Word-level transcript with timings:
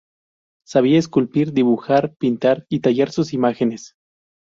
Sabía 0.65 0.97
esculpir, 0.97 1.53
dibujar, 1.53 2.15
pintar 2.15 2.65
y 2.69 2.79
tallar 2.79 3.11
sus 3.11 3.33
imágenes. 3.35 3.93